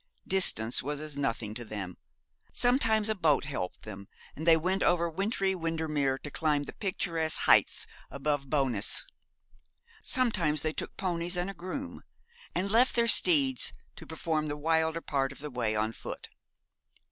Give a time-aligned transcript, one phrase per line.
[0.27, 1.95] Distance was as nothing to them
[2.53, 7.41] sometimes a boat helped them, and they went over wintry Windermere to climb the picturesque
[7.41, 9.05] heights above Bowness.
[10.01, 12.01] Sometimes they took ponies, and a groom,
[12.55, 16.29] and left their steeds to perform the wilder part of the way on foot.